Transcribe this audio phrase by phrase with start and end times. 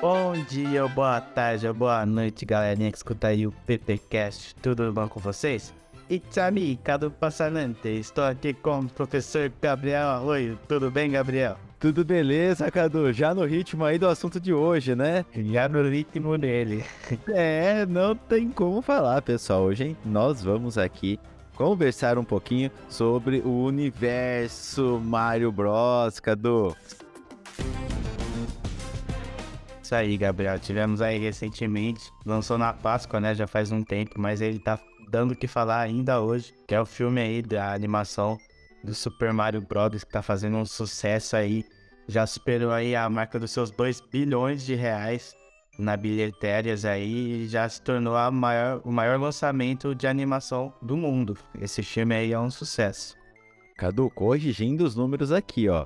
[0.00, 4.54] Bom dia, boa tarde, boa noite, galerinha que escuta aí o PPcast.
[4.54, 5.74] Tudo bom com vocês?
[6.10, 7.86] It's me, Cadu Passanante.
[7.86, 10.58] Estou aqui com o professor Gabriel Arroio.
[10.66, 11.58] Tudo bem, Gabriel?
[11.78, 13.12] Tudo beleza, Cadu?
[13.12, 15.22] Já no ritmo aí do assunto de hoje, né?
[15.34, 16.82] Já no ritmo dele.
[17.28, 19.64] É, não tem como falar, pessoal.
[19.64, 21.20] Hoje nós vamos aqui
[21.54, 26.74] conversar um pouquinho sobre o universo Mario Bros, Cadu.
[29.90, 30.56] Isso aí, Gabriel.
[30.56, 33.34] Tivemos aí recentemente, lançou na Páscoa, né?
[33.34, 34.78] Já faz um tempo, mas ele tá
[35.10, 38.38] dando o que falar ainda hoje, que é o filme aí da animação
[38.84, 40.04] do Super Mario Bros.
[40.04, 41.64] que tá fazendo um sucesso aí.
[42.06, 45.34] Já superou aí a marca dos seus 2 bilhões de reais
[45.76, 50.96] na bilhetérias aí e já se tornou a maior, o maior lançamento de animação do
[50.96, 51.36] mundo.
[51.60, 53.16] Esse filme aí é um sucesso.
[53.76, 55.84] Cadu, corrigindo os números aqui, ó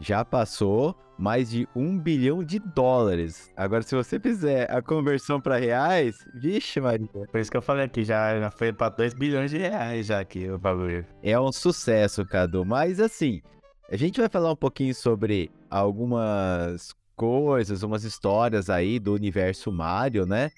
[0.00, 3.52] já passou mais de um bilhão de dólares.
[3.54, 7.06] Agora, se você fizer a conversão para reais, vixe, Maria.
[7.06, 10.18] Por isso que eu falei aqui, já, já foi para 2 bilhões de reais já
[10.18, 11.04] aqui o bagulho.
[11.22, 12.64] É um sucesso, Cadu.
[12.64, 13.42] Mas assim,
[13.90, 20.24] a gente vai falar um pouquinho sobre algumas coisas, umas histórias aí do universo Mario,
[20.24, 20.50] né?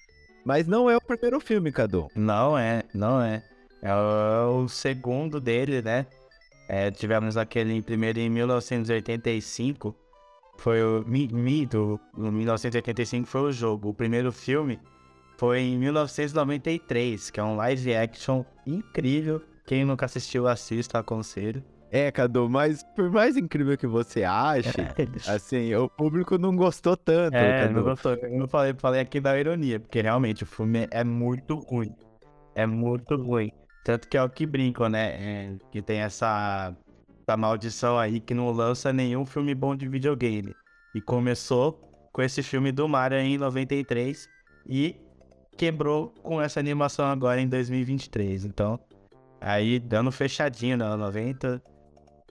[0.45, 2.07] Mas não é o primeiro filme, Cadu.
[2.15, 3.43] Não é, não é.
[3.83, 6.07] É o segundo dele, né?
[6.69, 9.95] É, tivemos aquele primeiro em 1985,
[10.59, 13.89] foi o Mito, em 1985 foi o jogo.
[13.91, 14.79] O primeiro filme
[15.37, 19.43] foi em 1993, que é um live action incrível.
[19.67, 21.63] Quem nunca assistiu, assista, aconselho.
[21.91, 24.71] É, Cadu, mas por mais incrível que você ache,
[25.29, 27.75] assim, o público não gostou tanto, é, Cadu.
[27.75, 28.15] não gostou.
[28.15, 31.95] Eu falei, falei aqui da ironia, porque realmente o filme é muito ruim.
[32.55, 33.53] É muito ruim.
[33.85, 35.09] Tanto que é o que brincam, né?
[35.11, 36.75] É, que tem essa,
[37.23, 40.55] essa maldição aí que não lança nenhum filme bom de videogame.
[40.95, 41.73] E começou
[42.13, 44.29] com esse filme do Mario em 93
[44.67, 44.97] e
[45.57, 48.45] quebrou com essa animação agora em 2023.
[48.45, 48.79] Então,
[49.41, 51.63] aí dando fechadinho na 90,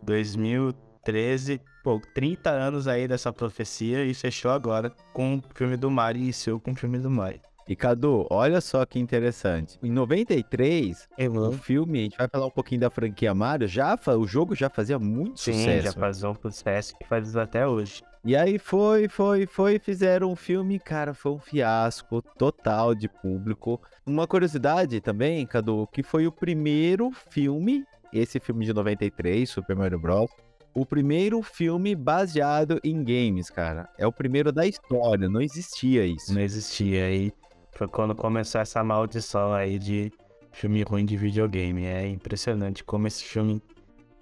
[0.04, 6.20] 2013, pô, 30 anos aí dessa profecia e fechou agora com o filme do Mario
[6.20, 7.42] e iniciou com o filme do Mario.
[7.68, 9.78] E Cadu, olha só que interessante.
[9.82, 11.50] Em 93, uhum.
[11.50, 14.70] o filme, a gente vai falar um pouquinho da franquia Mario, já, o jogo já
[14.70, 15.86] fazia muito Sim, sucesso.
[15.86, 18.04] já fazia um sucesso que faz até hoje.
[18.24, 23.82] E aí foi, foi, foi, fizeram um filme, cara, foi um fiasco total de público.
[24.06, 27.84] Uma curiosidade também, Cadu, que foi o primeiro filme,
[28.14, 30.30] esse filme de 93, Super Mario Bros.,
[30.74, 33.90] o primeiro filme baseado em games, cara.
[33.98, 36.34] É o primeiro da história, não existia isso.
[36.34, 37.14] Não existia.
[37.14, 37.34] E
[37.82, 40.12] foi quando começou essa maldição aí de
[40.52, 41.86] filme ruim de videogame.
[41.86, 43.60] É impressionante como esse filme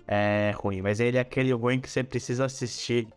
[0.08, 0.81] é ruim.
[0.81, 3.09] Mas ele é aquele ruim que você precisa assistir.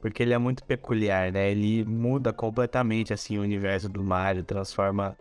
[0.00, 1.50] Porque ele é muito peculiar, né?
[1.50, 5.16] Ele muda completamente assim o universo do Mario, transforma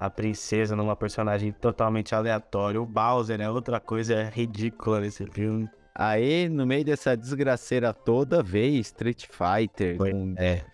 [0.00, 2.80] a princesa numa personagem totalmente aleatória.
[2.80, 5.68] O Bowser é outra coisa ridícula nesse filme.
[5.94, 9.98] Aí, no meio dessa desgraceira toda, veio Street Fighter.
[9.98, 10.34] Foi, com...
[10.38, 10.64] é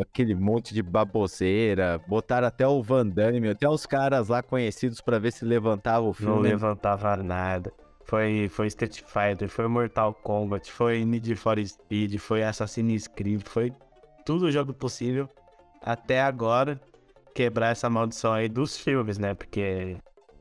[0.00, 5.18] aquele monte de baboseira, botaram até o Van Damme, até os caras lá conhecidos para
[5.18, 6.34] ver se levantava o filme.
[6.34, 7.72] Não levantava nada.
[8.04, 13.72] Foi, foi Street Fighter, foi Mortal Kombat, foi Need for Speed, foi Assassin's Creed, foi
[14.24, 15.28] tudo jogo possível
[15.84, 16.80] até agora
[17.34, 19.34] quebrar essa maldição aí dos filmes, né?
[19.34, 19.96] Porque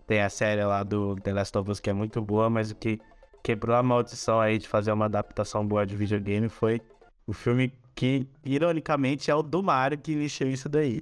[0.08, 2.75] tem a série lá do The Last of Us que é muito boa, mas o
[2.75, 3.00] que
[3.44, 6.81] quebrou a maldição aí de fazer uma adaptação boa de videogame foi
[7.28, 11.02] o filme que, ironicamente, é o do Mario que mexeu isso daí.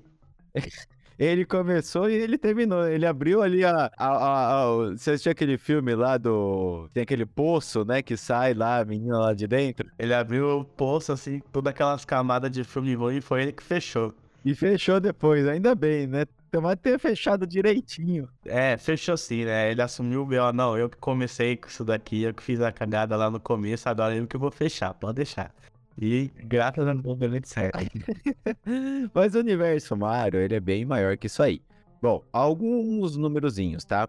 [1.22, 2.88] Ele começou e ele terminou.
[2.88, 3.92] Ele abriu ali a.
[3.96, 6.90] a, a, a você assistiu aquele filme lá do.
[6.96, 8.02] Tem aquele poço, né?
[8.02, 9.88] Que sai lá, a menina lá de dentro.
[10.00, 13.62] Ele abriu o poço, assim, todas aquelas camadas de filme ruim e foi ele que
[13.62, 14.16] fechou.
[14.44, 16.26] E fechou depois, ainda bem, né?
[16.52, 18.28] Tomara ter fechado direitinho.
[18.44, 19.70] É, fechou sim, né?
[19.70, 20.52] Ele assumiu o B.O.
[20.52, 23.88] Não, eu que comecei com isso daqui, eu que fiz a cagada lá no começo,
[23.88, 25.54] agora eu que vou fechar, pode deixar.
[26.00, 27.80] E graças a Deus deu certo.
[29.14, 31.62] Mas o universo Mario, ele é bem maior que isso aí.
[32.02, 34.08] Bom, alguns numerozinhos, tá?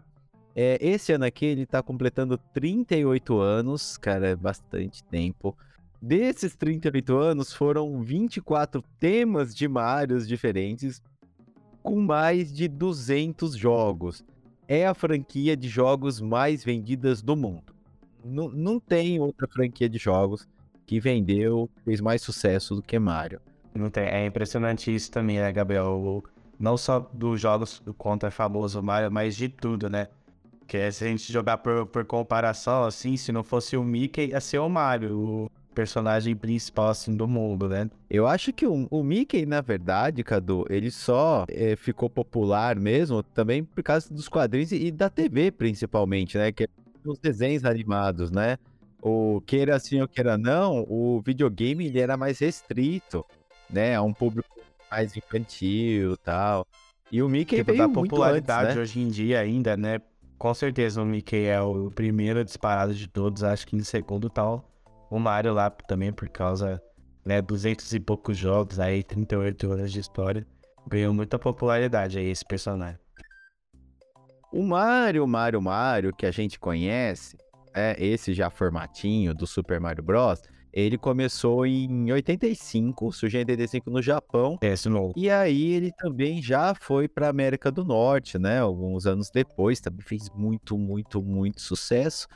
[0.55, 5.57] É, esse ano aqui ele tá completando 38 anos, cara, é bastante tempo.
[6.01, 11.03] Desses 38 anos foram 24 temas de Marios diferentes,
[11.83, 14.25] com mais de 200 jogos.
[14.69, 17.75] é a franquia de jogos mais vendidas do mundo.
[18.25, 20.49] Não, não tem outra franquia de jogos
[20.93, 23.41] que vendeu, fez mais sucesso do que Mario.
[23.75, 24.05] Não tem.
[24.05, 26.23] É impressionante isso também, né, Gabriel?
[26.61, 30.09] Não só dos jogos do contra famoso Mario, mas de tudo, né?
[30.67, 34.41] Que se a gente jogar por, por comparação, assim, se não fosse o Mickey, ia
[34.41, 37.89] ser o Mario, o personagem principal, assim, do mundo, né?
[38.11, 43.23] Eu acho que o, o Mickey, na verdade, Cadu, ele só é, ficou popular mesmo
[43.23, 46.53] também por causa dos quadrinhos e da TV, principalmente, né?
[46.53, 46.69] Que é
[47.07, 48.59] os desenhos animados, né?
[49.03, 53.27] O queira assim ou queira não, o videogame ele era mais restrito,
[53.69, 53.97] né?
[53.97, 54.49] A um público
[54.89, 56.65] mais infantil tal.
[57.11, 58.83] E o Mickey tipo, veio da popularidade antes, né?
[58.83, 60.01] hoje em dia ainda, né?
[60.39, 64.65] Com certeza o Mickey é o primeiro disparado de todos, acho que em segundo tal.
[65.11, 66.83] O Mario lá também por causa,
[67.25, 70.47] né, 200 e poucos jogos, aí 38 anos de história.
[70.89, 72.99] Ganhou muita popularidade aí esse personagem.
[74.53, 77.37] O Mario, Mario, Mario que a gente conhece,
[77.75, 80.43] é esse já formatinho do Super Mario Bros.
[80.73, 84.59] Ele começou em 85, surgiu em 85 no Japão.
[84.63, 85.13] Esse novo.
[85.15, 88.61] E aí ele também já foi para América do Norte, né?
[88.61, 92.27] Alguns anos depois, também fez muito, muito, muito sucesso.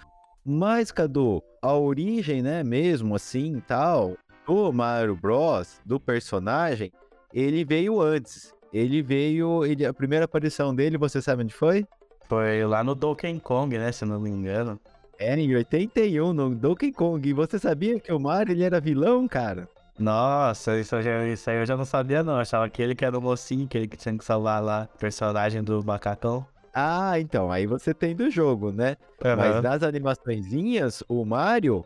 [0.44, 4.16] Mas, Cadu, a origem, né, mesmo assim, tal,
[4.46, 6.92] do Mario Bros, do personagem,
[7.32, 8.54] ele veio antes.
[8.72, 11.84] Ele veio, ele, a primeira aparição dele, você sabe onde foi?
[12.28, 14.78] Foi lá no Donkey Kong, né, se eu não me engano.
[15.18, 17.28] É, em 81, no Donkey Kong.
[17.28, 19.68] E você sabia que o Mario ele era vilão, cara?
[19.98, 22.34] Nossa, isso, já, isso aí eu já não sabia não.
[22.34, 24.88] Eu achava que ele que era o mocinho, que ele que tinha que salvar lá
[24.94, 26.46] o personagem do macacão.
[26.74, 28.96] Ah, então, aí você tem do jogo, né?
[29.24, 29.36] Uhum.
[29.36, 31.82] Mas nas animaçõezinhas, o Mario,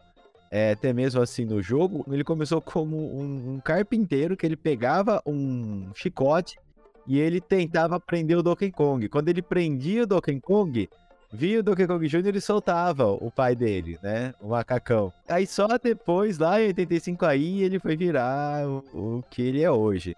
[0.50, 5.22] é, até mesmo assim no jogo, ele começou como um, um carpinteiro que ele pegava
[5.24, 6.58] um chicote
[7.06, 9.08] e ele tentava prender o Donkey Kong.
[9.08, 10.88] Quando ele prendia o Donkey Kong,
[11.32, 12.26] via o Donkey Kong Jr.
[12.26, 14.34] ele soltava o pai dele, né?
[14.40, 15.12] O macacão.
[15.28, 19.70] Aí só depois, lá em 85 aí, ele foi virar o, o que ele é
[19.70, 20.16] hoje.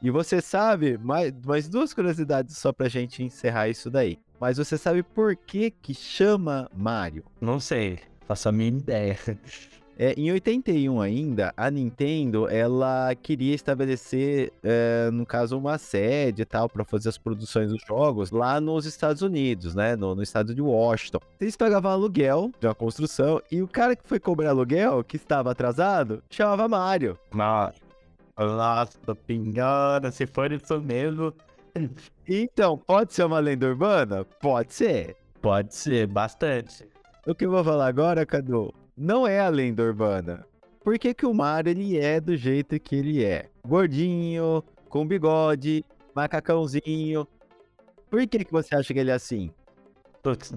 [0.00, 4.18] E você sabe, mais, mais duas curiosidades só pra gente encerrar isso daí.
[4.40, 7.24] Mas você sabe por que que chama Mario?
[7.40, 9.16] Não sei, faço a minha ideia.
[9.98, 16.44] É, em 81 ainda, a Nintendo ela queria estabelecer, é, no caso, uma sede e
[16.44, 19.94] tal para fazer as produções dos jogos lá nos Estados Unidos, né?
[19.94, 21.18] No, no estado de Washington.
[21.40, 25.50] Eles pagavam aluguel de uma construção e o cara que foi cobrar aluguel, que estava
[25.50, 27.18] atrasado, chamava Mario.
[27.32, 27.74] Nossa,
[28.38, 31.34] nossa, pinhana, se for isso mesmo,
[32.28, 34.24] Então, pode ser uma lenda urbana?
[34.40, 35.16] Pode ser.
[35.40, 36.86] pode ser, bastante.
[37.26, 40.46] O que eu vou falar agora, Cadu, não é a lenda urbana.
[40.84, 43.48] Por que, que o Mario ele é do jeito que ele é?
[43.66, 45.84] Gordinho, com bigode,
[46.14, 47.26] macacãozinho.
[48.10, 49.50] Por que, que você acha que ele é assim?
[50.22, 50.52] Putz,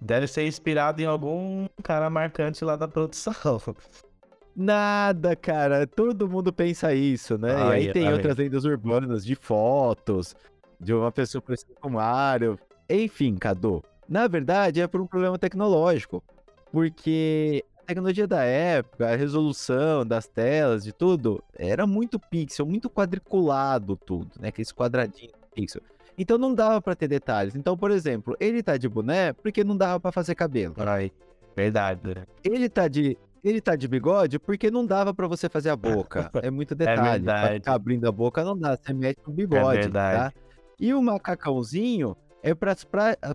[0.00, 3.34] deve ser inspirado em algum cara marcante lá da produção.
[4.54, 5.86] Nada, cara.
[5.86, 7.52] Todo mundo pensa isso, né?
[7.52, 8.12] e aí tem aí.
[8.12, 10.36] outras lendas urbanas de fotos,
[10.78, 12.58] de uma pessoa parecida com o Mario.
[12.88, 13.82] Enfim, Cadu.
[14.06, 16.22] Na verdade, é por um problema tecnológico.
[16.70, 23.96] Porque tecnologia da época, a resolução das telas, de tudo, era muito pixel, muito quadriculado
[23.96, 24.48] tudo, né?
[24.48, 25.82] Aqueles quadradinhos de pixel.
[26.16, 27.54] Então não dava pra ter detalhes.
[27.54, 30.74] Então, por exemplo, ele tá de boné porque não dava pra fazer cabelo.
[30.78, 31.10] Ai,
[31.56, 32.00] verdade.
[32.44, 36.30] Ele tá de ele tá de bigode porque não dava pra você fazer a boca.
[36.42, 37.24] É muito detalhe.
[37.54, 40.34] Ficar abrindo a boca não dá, você mete no bigode, É verdade.
[40.34, 40.40] tá?
[40.78, 42.76] E o macacãozinho é para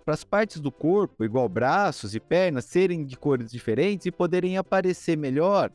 [0.07, 5.17] as partes do corpo, igual braços e pernas, serem de cores diferentes e poderem aparecer
[5.17, 5.71] melhor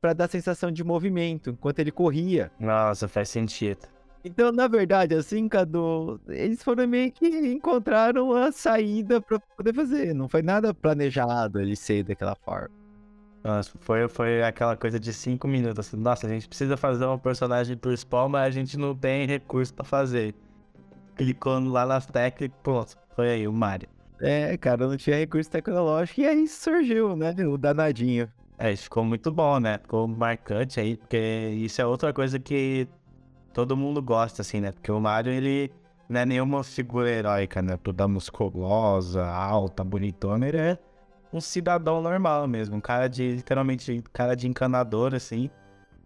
[0.00, 2.50] pra dar sensação de movimento enquanto ele corria.
[2.58, 3.86] Nossa, faz sentido.
[4.24, 10.14] Então, na verdade, assim, Cadu, eles foram meio que encontraram a saída pra poder fazer.
[10.14, 12.70] Não foi nada planejado ele ser daquela forma.
[13.44, 15.92] Nossa, foi, foi aquela coisa de cinco minutos.
[15.92, 19.84] Nossa, a gente precisa fazer um personagem principal, mas a gente não tem recurso pra
[19.84, 20.34] fazer.
[21.16, 22.96] Clicando lá nas técnicas, pronto.
[23.14, 23.88] Foi aí, o Mario.
[24.20, 27.34] É, cara, não tinha recurso tecnológico e aí surgiu, né?
[27.46, 28.30] O danadinho.
[28.56, 29.78] É, isso ficou muito bom, né?
[29.78, 32.86] Ficou marcante aí, porque isso é outra coisa que
[33.52, 34.70] todo mundo gosta, assim, né?
[34.70, 35.72] Porque o Mario, ele
[36.08, 37.76] não é nenhuma figura heróica, né?
[37.76, 40.46] Toda musculosa, alta, bonitona.
[40.46, 40.78] Ele é
[41.32, 42.76] um cidadão normal mesmo.
[42.76, 45.50] Um cara de, literalmente, cara de encanador, assim.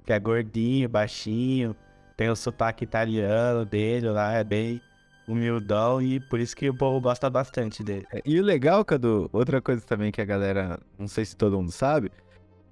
[0.07, 1.77] Que é gordinho, baixinho.
[2.17, 4.81] Tem o sotaque italiano dele lá, é bem
[5.27, 6.01] humildão.
[6.01, 8.07] E por isso que o povo gosta bastante dele.
[8.13, 11.57] É, E o legal, Cadu, outra coisa também que a galera, não sei se todo
[11.57, 12.11] mundo sabe,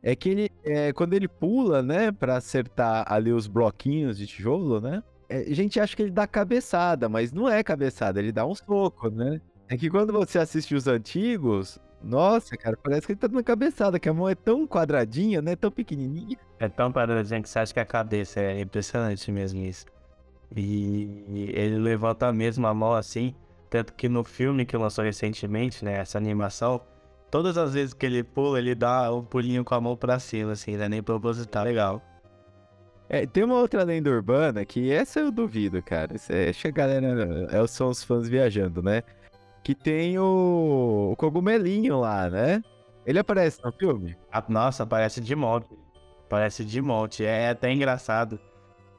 [0.02, 4.80] é que ele, é, quando ele pula, né, pra acertar ali os bloquinhos de tijolo,
[4.80, 5.02] né?
[5.28, 8.54] é, a gente acha que ele dá cabeçada, mas não é cabeçada, ele dá um
[8.54, 9.40] soco, né?
[9.68, 13.98] É que quando você assiste os antigos, nossa, cara, parece que ele tá dando cabeçada,
[13.98, 15.56] que a mão é tão quadradinha, né?
[15.56, 16.36] Tão pequenininha.
[16.58, 18.40] É tão paradinha que você acha que é a cabeça.
[18.40, 19.86] É impressionante mesmo isso.
[20.56, 23.34] E ele levanta mesmo a mão assim.
[23.68, 25.94] Tanto que no filme que lançou recentemente, né?
[25.94, 26.80] Essa animação,
[27.30, 30.52] todas as vezes que ele pula, ele dá um pulinho com a mão pra cima,
[30.52, 31.64] assim, não é nem proposital.
[31.64, 32.02] Legal.
[33.08, 36.14] É, tem uma outra lenda urbana que essa eu duvido, cara.
[36.14, 39.02] Essa é, acho que a galera é, são os fãs viajando, né?
[39.62, 42.62] Que tem o, o cogumelinho lá, né?
[43.04, 44.16] Ele aparece no filme?
[44.32, 45.68] Ah, nossa, aparece de monte.
[46.28, 47.24] Parece de monte.
[47.24, 48.38] É até engraçado.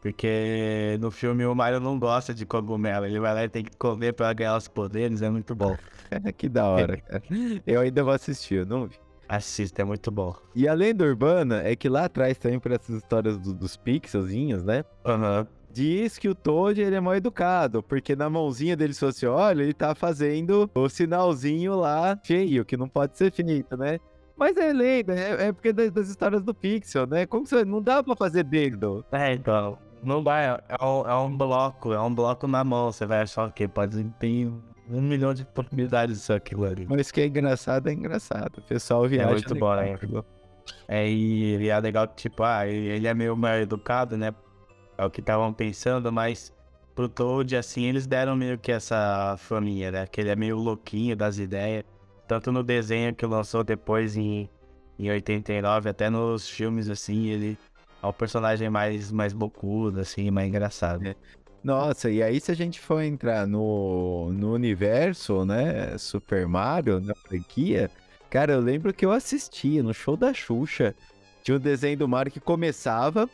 [0.05, 3.07] Porque no filme o Mario não gosta de cogumelo.
[3.07, 5.24] Ele vai lá e tem que comer pra ganhar os poderes.
[5.24, 5.75] É muito bom.
[6.38, 7.24] que da hora, cara.
[7.65, 9.00] Eu ainda vou assistir, eu não vi.
[9.27, 10.35] Assista, é muito bom.
[10.53, 14.63] E a lenda urbana é que lá atrás também, por essas histórias do, dos pixelzinhos,
[14.63, 14.85] né?
[15.03, 15.47] Aham.
[15.71, 19.63] Diz que o Toad ele é mal educado, porque na mãozinha dele, se você olha,
[19.63, 24.00] ele tá fazendo o sinalzinho lá feio, que não pode ser finito, né?
[24.38, 27.25] Mas é lenda, é, é porque das, das, histórias do Pixel, né?
[27.25, 29.03] Como você não dá pra fazer dedo?
[29.12, 29.79] É, então.
[30.04, 32.92] Não dá, é, é, um, é um bloco, é um bloco na mão.
[32.92, 33.68] Você vai achar o quê?
[33.68, 34.52] Pode ter
[34.90, 36.86] um milhão de possibilidades isso aquilo ali.
[36.88, 38.60] Mas que é engraçado, é engraçado.
[38.60, 39.30] O pessoal viaja.
[39.30, 39.98] É muito bom, né?
[40.88, 44.34] É, e, e é legal que, tipo, ah, ele é meio mal educado, né?
[44.98, 46.54] É o que estavam pensando, mas
[46.94, 50.08] pro Toad, assim, eles deram meio que essa família, né?
[50.08, 51.84] Que ele é meio louquinho das ideias.
[52.28, 54.50] Tanto no desenho que lançou depois em,
[54.98, 57.58] em 89, até nos filmes, assim, ele
[58.02, 61.06] é o personagem mais, mais bocudo, assim, mais engraçado.
[61.08, 61.16] É.
[61.64, 67.16] Nossa, e aí se a gente for entrar no, no universo, né, Super Mario, na
[67.16, 67.90] franquia,
[68.30, 70.94] cara, eu lembro que eu assistia no show da Xuxa,
[71.44, 73.28] tinha um desenho do Mario que começava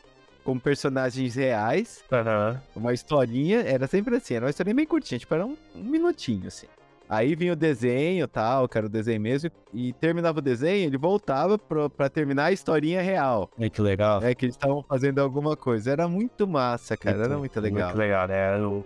[0.44, 2.58] com personagens reais, uhum.
[2.76, 6.48] uma historinha, era sempre assim, era uma historinha bem curtinha, tipo, era um, um minutinho,
[6.48, 6.68] assim.
[7.12, 10.98] Aí vinha o desenho tal, que era o desenho mesmo, e terminava o desenho, ele
[10.98, 13.52] voltava pra, pra terminar a historinha real.
[13.60, 14.24] É que legal.
[14.24, 15.92] É que eles estavam fazendo alguma coisa.
[15.92, 17.88] Era muito massa, cara, muito, era muito legal.
[17.90, 18.38] Muito legal, né?
[18.38, 18.86] Era o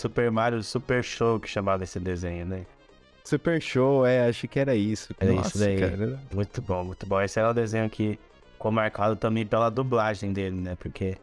[0.00, 2.64] Super Mario Super Show que chamava esse desenho, né?
[3.24, 5.12] Super Show, é, acho que era isso.
[5.18, 5.80] Era Nossa, isso daí.
[5.80, 6.20] Cara.
[6.32, 7.20] Muito bom, muito bom.
[7.20, 8.16] Esse era o desenho que
[8.52, 10.76] ficou marcado também pela dublagem dele, né?
[10.78, 11.16] Porque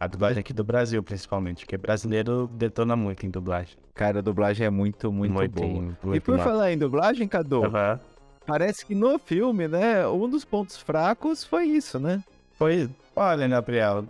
[0.00, 3.76] a dublagem aqui do Brasil, principalmente, porque brasileiro detona muito em dublagem.
[3.94, 5.68] Cara, a dublagem é muito, muito, muito boa.
[5.68, 6.50] Muito e por massa.
[6.50, 7.98] falar em dublagem, Cadu, uhum.
[8.46, 12.22] parece que no filme, né, um dos pontos fracos foi isso, né?
[12.52, 14.04] Foi, olha, Gabriel,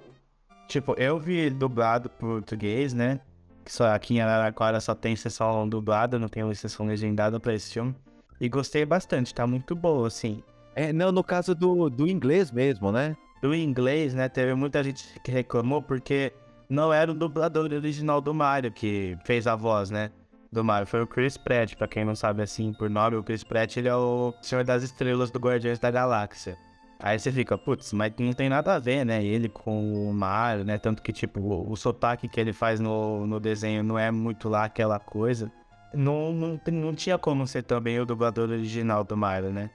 [0.67, 3.21] tipo, eu vi dublado português, né,
[3.65, 7.73] que só aqui em Araraquara só tem sessão dublada, não tem sessão legendada pra esse
[7.73, 7.95] filme,
[8.39, 10.43] e gostei bastante, tá muito boa, assim.
[10.75, 13.17] É, não, no caso do, do inglês mesmo, né?
[13.41, 16.33] Do inglês, né, teve muita gente que reclamou porque
[16.69, 20.11] não era o dublador original do Mario que fez a voz, né?
[20.51, 20.87] Do Mario.
[20.87, 23.89] Foi o Chris Pratt, pra quem não sabe assim por nome, o Chris Pratt ele
[23.89, 26.57] é o Senhor das Estrelas do Guardiões da Galáxia.
[27.01, 29.25] Aí você fica, putz, mas não tem nada a ver, né?
[29.25, 30.79] Ele com o Mario, né?
[30.79, 34.49] Tanto que, tipo, o, o sotaque que ele faz no, no desenho não é muito
[34.49, 35.51] lá aquela coisa.
[35.95, 39.71] Não, não, não tinha como ser também o dublador original do Mario, né?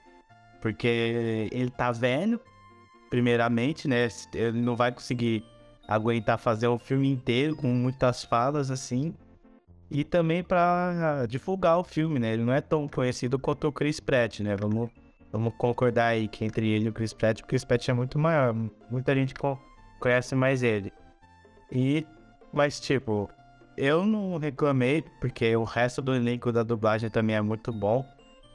[0.60, 2.38] Porque ele tá velho,
[3.14, 4.08] primeiramente, né?
[4.34, 5.44] Ele não vai conseguir
[5.86, 9.14] aguentar fazer um filme inteiro com muitas falas assim.
[9.88, 12.32] E também para divulgar o filme, né?
[12.32, 14.56] Ele não é tão conhecido quanto o Chris Pratt, né?
[14.56, 14.90] Vamos,
[15.30, 18.18] vamos concordar aí que entre ele e o Chris Pratt, o Chris Pratt é muito
[18.18, 18.52] maior.
[18.90, 19.32] Muita gente
[20.00, 20.92] conhece mais ele.
[21.70, 22.04] E,
[22.52, 23.30] mas tipo,
[23.76, 28.04] eu não reclamei, porque o resto do elenco da dublagem também é muito bom.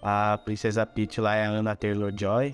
[0.04, 2.54] A Princesa Peach lá é a Anna Taylor-Joy.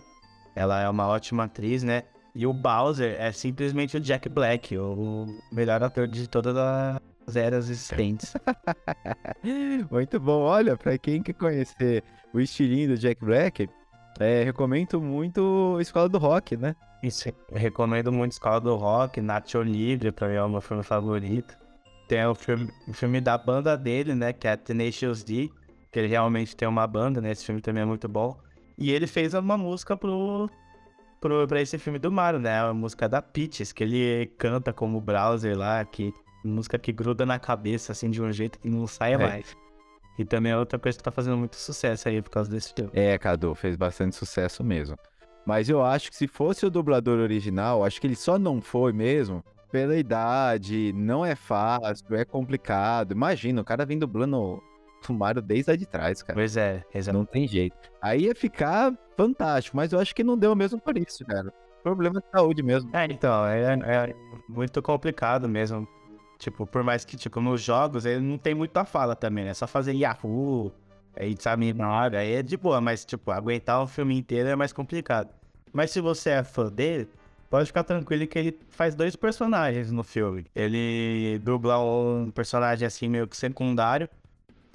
[0.56, 2.04] Ela é uma ótima atriz, né?
[2.34, 7.70] E o Bowser é simplesmente o Jack Black, o melhor ator de todas as eras
[7.70, 8.34] existentes.
[9.90, 10.42] Muito bom.
[10.42, 13.70] Olha, pra quem quer conhecer o estilinho do Jack Black,
[14.20, 16.76] é, recomendo muito Escola do Rock, né?
[17.04, 21.58] Isso, recomendo muito Escola do Rock, Nacho Libre, pra mim é o meu filme favorito.
[22.08, 25.50] Tem o filme, o filme da banda dele, né, que é Tenacious D,
[25.92, 28.38] que ele realmente tem uma banda, né, esse filme também é muito bom.
[28.78, 30.50] E ele fez uma música pro,
[31.20, 32.60] pro, pra esse filme do Mario, né?
[32.60, 36.14] A música da Peaches, que ele canta como Browser lá, que
[36.44, 39.18] música que gruda na cabeça, assim, de um jeito que não sai é.
[39.18, 39.56] mais.
[40.18, 42.92] E também é outra coisa que tá fazendo muito sucesso aí por causa desse filme.
[42.94, 44.96] É, Cadu, fez bastante sucesso mesmo.
[45.46, 48.92] Mas eu acho que se fosse o dublador original, acho que ele só não foi
[48.92, 53.12] mesmo pela idade, não é fácil, é complicado.
[53.12, 54.64] Imagina, o cara vem dublando
[55.14, 56.36] Mario desde lá de trás, cara.
[56.36, 57.18] Pois é, exato.
[57.18, 57.76] Não tem jeito.
[58.02, 61.54] Aí ia ficar fantástico, mas eu acho que não deu mesmo por isso, cara.
[61.84, 62.90] Problema de saúde mesmo.
[62.96, 64.16] É, então, é, é
[64.50, 65.88] muito complicado mesmo.
[66.40, 69.52] Tipo, por mais que, tipo, nos jogos ele não tem muita fala também, né?
[69.52, 70.72] É só fazer Yahoo,
[71.18, 74.56] Aí sabe na hora, aí é de boa, mas tipo, aguentar o filme inteiro é
[74.56, 75.30] mais complicado.
[75.72, 77.08] Mas se você é fã dele,
[77.50, 80.46] pode ficar tranquilo que ele faz dois personagens no filme.
[80.54, 84.10] Ele dubla um personagem assim meio que secundário,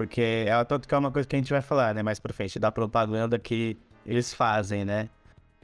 [0.01, 2.33] porque é tanto que é uma coisa que a gente vai falar, né, mais pra
[2.33, 3.77] frente, da propaganda que
[4.07, 5.11] eles fazem, né?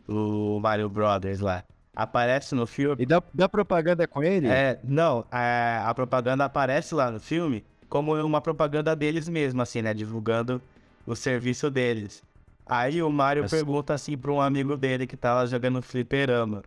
[0.06, 1.64] O Mario Brothers lá.
[1.94, 3.02] Aparece no filme.
[3.02, 4.46] E da, da propaganda com ele?
[4.46, 9.80] É, não, a, a propaganda aparece lá no filme como uma propaganda deles mesmo, assim,
[9.80, 9.94] né?
[9.94, 10.60] Divulgando
[11.06, 12.22] o serviço deles.
[12.66, 13.50] Aí o Mario Mas...
[13.50, 16.62] pergunta assim pra um amigo dele que tava jogando fliperama.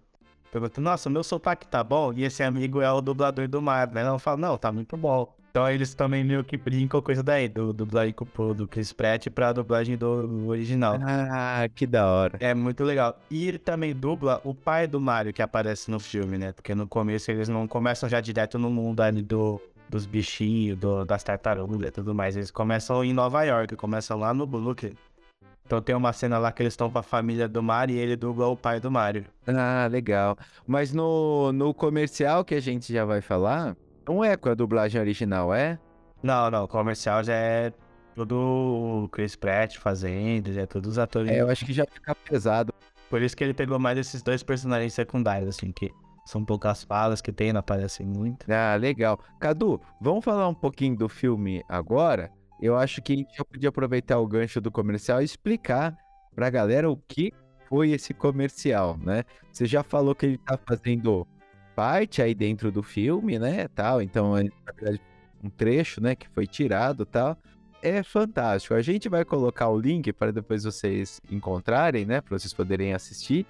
[0.51, 2.11] Pergunta, nossa, meu sotaque tá bom?
[2.13, 4.01] E esse amigo é o dublador do Mario, né?
[4.01, 5.31] Ela fala, não, tá muito bom.
[5.49, 8.15] Então eles também meio que brincam coisa daí, do dublagem
[8.55, 10.97] do Chris Pratt pra dublagem do original.
[11.01, 12.37] Ah, que da hora.
[12.39, 13.19] É muito legal.
[13.31, 16.51] E ele também dubla o pai do Mario que aparece no filme, né?
[16.51, 21.03] Porque no começo eles não começam já direto no mundo ali do, dos bichinhos, do,
[21.03, 22.35] das tartarugas e tudo mais.
[22.35, 24.93] Eles começam em Nova York, começam lá no Brooklyn.
[25.65, 28.15] Então tem uma cena lá que eles estão com a família do Mario e ele
[28.15, 29.25] dubla o pai do Mario.
[29.45, 30.37] Ah, legal.
[30.65, 33.75] Mas no, no comercial que a gente já vai falar,
[34.09, 35.79] não é com a dublagem original, é?
[36.23, 36.63] Não, não.
[36.63, 37.71] O comercial já é
[38.15, 41.31] tudo o Chris Pratt fazendo, já é todos os atores.
[41.31, 42.73] É, eu acho que já fica pesado.
[43.07, 45.91] Por isso que ele pegou mais esses dois personagens secundários, assim, que
[46.25, 48.51] são poucas falas que tem, não aparecem muito.
[48.51, 49.19] Ah, legal.
[49.39, 52.31] Cadu, vamos falar um pouquinho do filme agora?
[52.61, 55.95] Eu acho que a gente já podia aproveitar o gancho do comercial e explicar
[56.35, 57.31] pra galera o que
[57.67, 59.23] foi esse comercial, né?
[59.51, 61.27] Você já falou que ele tá fazendo
[61.79, 64.01] parte aí dentro do filme, né, tal.
[64.01, 65.01] Então, é, na verdade,
[65.41, 67.37] um trecho, né, que foi tirado, tal.
[67.81, 68.73] É fantástico.
[68.73, 73.47] A gente vai colocar o link para depois vocês encontrarem, né, para vocês poderem assistir.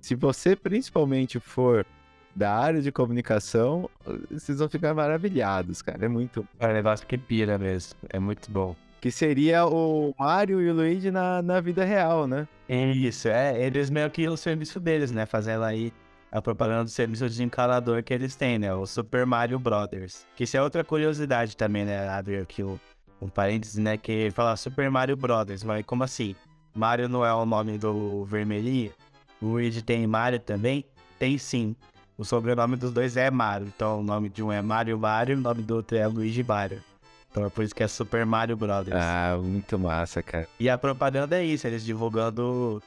[0.00, 1.86] Se você principalmente for
[2.34, 3.88] da área de comunicação,
[4.28, 6.04] vocês vão ficar maravilhados, cara.
[6.04, 6.44] É muito.
[6.58, 7.96] É um negócio que pira mesmo.
[8.10, 8.74] É muito bom.
[9.00, 12.48] Que seria o Mario e o Luigi na, na vida real, né?
[12.68, 13.64] Isso, é.
[13.64, 15.26] Eles meio que o serviço deles, né?
[15.26, 15.92] Fazendo aí
[16.30, 18.72] a propaganda do serviço de encanador que eles têm, né?
[18.74, 20.26] O Super Mario Brothers.
[20.36, 22.08] Que isso é outra curiosidade também, né?
[22.08, 22.78] Abrir aqui o,
[23.20, 23.96] um parênteses, né?
[23.96, 26.36] Que fala Super Mario Brothers, mas como assim?
[26.74, 28.92] Mario não é o nome do vermelhinho?
[29.40, 30.84] O Luigi tem Mario também?
[31.18, 31.74] Tem sim.
[32.16, 33.68] O sobrenome dos dois é Mario.
[33.74, 36.82] Então o nome de um é Mario Mario, o nome do outro é Luigi Mario.
[37.30, 38.96] Então é por isso que é Super Mario Brothers.
[38.96, 40.48] Ah, muito massa, cara.
[40.58, 42.82] E a propaganda é isso, eles divulgando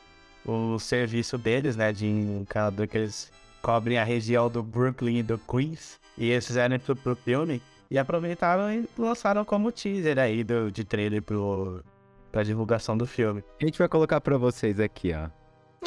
[0.45, 5.38] o serviço deles, né, de encanador que eles cobrem a região do Brooklyn e do
[5.38, 5.99] Queens.
[6.17, 10.84] E eles fizeram isso pro filme e aproveitaram e lançaram como teaser aí do, de
[10.84, 11.84] trailer pro,
[12.32, 13.43] pra divulgação do filme.
[13.62, 15.30] A gente vai colocar pra vocês aqui, ó.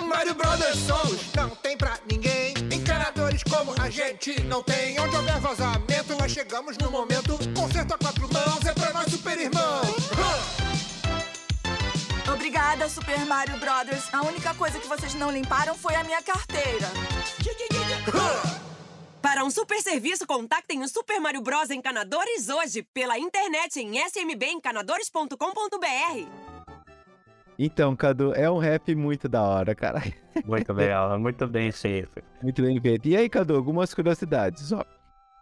[0.03, 2.55] Mario Brothers somos, não tem pra ninguém.
[2.73, 4.99] Encanadores como a gente não tem.
[4.99, 7.39] Onde houver vazamento, nós chegamos no momento.
[7.55, 10.84] Concerto a quatro mãos, é pra nós super irmãos.
[12.35, 14.13] Obrigada, Super Mario Brothers.
[14.13, 16.89] A única coisa que vocês não limparam foi a minha carteira.
[19.23, 21.71] Para um super serviço, contactem o Super Mario Bros.
[21.71, 26.29] Encanadores hoje pela internet em smbencanadores.com.br.
[27.57, 30.03] Então, Cadu, é um rap muito da hora, cara.
[30.45, 32.21] Muito legal, muito bem feito.
[32.43, 33.07] Muito bem feito.
[33.07, 34.73] E aí, Cadu, algumas curiosidades.
[34.73, 34.85] Ó,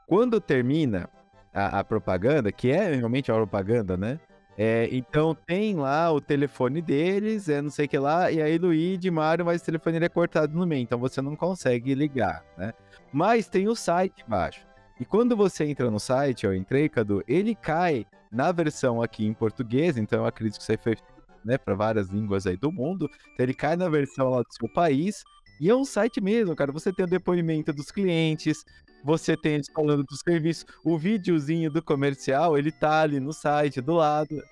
[0.06, 1.08] quando termina
[1.54, 4.20] a, a propaganda, que é realmente a propaganda, né?
[4.56, 8.58] É, então tem lá o telefone deles, é não sei o que lá, e aí
[8.58, 12.44] Luigi, Mario, mas o telefone ele é cortado no meio, então você não consegue ligar,
[12.58, 12.74] né?
[13.10, 14.66] Mas tem o site embaixo.
[15.00, 19.32] E quando você entra no site, eu entrei, Cadu, ele cai na versão aqui em
[19.34, 20.96] português, então eu acredito que aí foi
[21.44, 23.10] né, para várias línguas aí do mundo.
[23.32, 25.24] Então ele cai na versão lá do seu país.
[25.60, 26.72] E é um site mesmo, cara.
[26.72, 28.64] Você tem o depoimento dos clientes,
[29.02, 30.64] você tem eles falando do serviço.
[30.84, 34.42] O videozinho do comercial, ele tá ali no site do lado.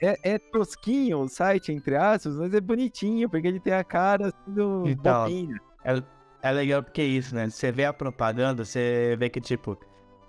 [0.00, 4.28] É, é tosquinho o site, entre aspas, mas é bonitinho, porque ele tem a cara
[4.28, 5.26] assim, do então,
[5.84, 6.02] É,
[6.42, 7.48] é legal porque é isso, né?
[7.50, 9.76] Você vê a propaganda, você vê que, tipo,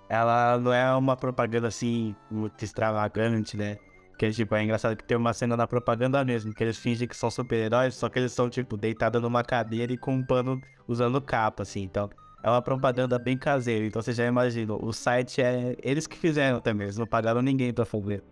[0.08, 3.78] ela não é uma propaganda assim, muito extravagante, né?
[4.18, 7.16] Que, tipo, é engraçado que tem uma cena na propaganda mesmo, que eles fingem que
[7.16, 11.20] são super-heróis, só que eles são, tipo, deitados numa cadeira e com um pano usando
[11.22, 11.82] capa, assim.
[11.82, 12.10] Então,
[12.42, 16.60] é uma propaganda bem caseira, então você já imagina, o site é eles que fizeram
[16.60, 18.22] também, eles não pagaram ninguém pra fazer.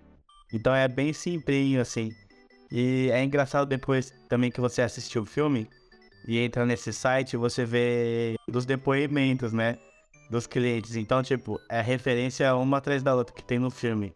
[0.52, 2.10] Então é bem simplinho, assim.
[2.70, 5.68] E é engraçado depois também que você assistiu o filme
[6.26, 9.78] e entra nesse site, você vê dos depoimentos, né?
[10.30, 10.94] Dos clientes.
[10.96, 14.12] Então, tipo, é referência uma atrás da outra que tem no filme.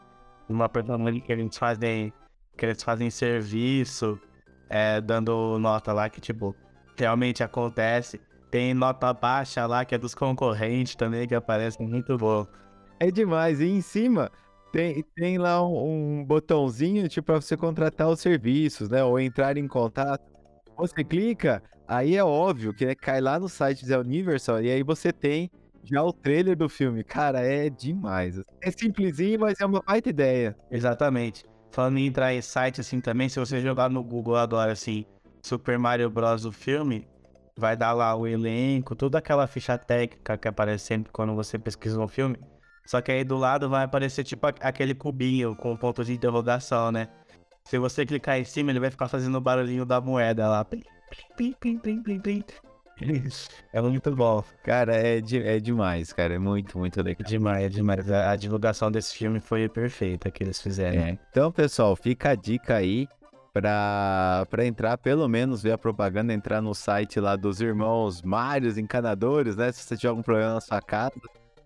[0.48, 2.12] Uma personagem que eles fazem.
[2.56, 4.20] Que eles fazem serviço,
[4.68, 6.54] é, dando nota lá que, tipo,
[6.98, 8.20] realmente acontece.
[8.52, 12.46] Tem nota baixa lá, que é dos concorrentes também, que aparece muito bom.
[13.00, 13.60] É demais.
[13.60, 14.30] E em cima
[14.72, 19.04] Tem, tem lá um, um botãozinho tipo para você contratar os serviços, né?
[19.04, 20.22] Ou entrar em contato.
[20.78, 24.82] Você clica, aí é óbvio que né, cai lá no site da Universal e aí
[24.84, 25.50] você tem
[25.84, 27.04] já o trailer do filme.
[27.04, 28.40] Cara, é demais.
[28.62, 30.56] É simplesinho, mas é uma baita ideia.
[30.70, 31.44] Exatamente.
[31.70, 35.04] Falando em entrar em site assim também, se você jogar no Google agora assim,
[35.42, 36.44] Super Mario Bros.
[36.44, 37.06] o filme,
[37.56, 42.00] vai dar lá o elenco, toda aquela ficha técnica que aparece sempre quando você pesquisa
[42.00, 42.36] um filme.
[42.84, 47.08] Só que aí do lado vai aparecer tipo aquele cubinho com ponto de interrogação, né?
[47.64, 50.66] Se você clicar em cima, ele vai ficar fazendo o barulhinho da moeda lá.
[53.72, 54.44] É muito bom.
[54.62, 56.34] Cara, é, de, é demais, cara.
[56.34, 57.26] É muito, muito legal.
[57.26, 58.10] Demais, é demais.
[58.10, 61.02] A, a divulgação desse filme foi perfeita que eles fizeram.
[61.02, 61.18] É.
[61.30, 63.08] Então, pessoal, fica a dica aí
[63.52, 69.56] para entrar, pelo menos ver a propaganda, entrar no site lá dos irmãos Mários Encanadores,
[69.56, 69.70] né?
[69.70, 71.20] Se você tiver algum problema na sua casa.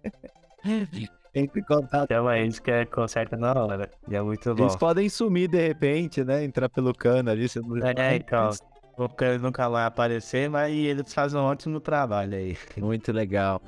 [1.35, 2.09] Entre em contato.
[2.09, 3.91] Chama eles que é conserta na hora.
[4.09, 4.65] E é muito bom.
[4.65, 6.43] Eles podem sumir de repente, né?
[6.43, 7.47] Entrar pelo cano ali.
[7.47, 7.77] Você não...
[7.87, 8.51] É, então.
[8.97, 12.57] O cano nunca vai aparecer, mas eles fazem um ótimo trabalho aí.
[12.79, 13.61] Muito legal.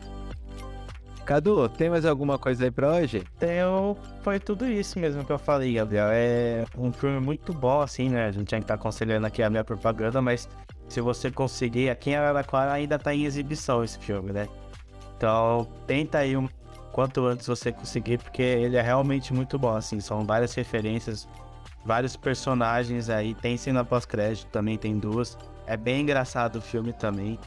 [1.28, 3.22] Cadu, tem mais alguma coisa aí pra hoje?
[3.36, 6.08] Então, foi tudo isso mesmo que eu falei, Gabriel.
[6.10, 8.28] É um filme muito bom, assim, né?
[8.28, 10.48] A gente tinha que estar tá aconselhando aqui a minha propaganda, mas
[10.88, 14.48] se você conseguir, aqui em Araraquara ainda tá em exibição esse filme, né?
[15.18, 16.48] Então, tenta aí um
[16.92, 20.00] quanto antes você conseguir, porque ele é realmente muito bom, assim.
[20.00, 21.28] São várias referências,
[21.84, 23.34] vários personagens aí.
[23.34, 25.36] Tem cena pós-crédito também, tem duas.
[25.66, 27.38] É bem engraçado o filme também.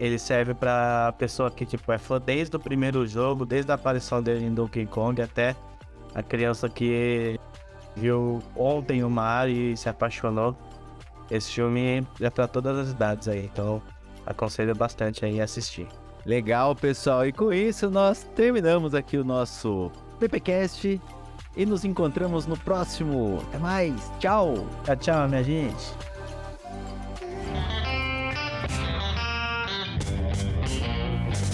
[0.00, 4.22] Ele serve pra pessoa que, tipo, é fã desde o primeiro jogo, desde a aparição
[4.22, 5.54] dele em Donkey Kong até
[6.14, 7.38] a criança que
[7.94, 10.56] viu ontem o Mario e se apaixonou.
[11.30, 13.80] Esse filme é para todas as idades aí, então
[14.26, 15.86] aconselho bastante aí assistir.
[16.24, 17.26] Legal, pessoal.
[17.26, 21.00] E com isso nós terminamos aqui o nosso PPcast
[21.56, 23.42] e nos encontramos no próximo.
[23.48, 24.12] Até mais.
[24.18, 24.66] Tchau.
[24.84, 26.11] Tchau, tchau, minha gente.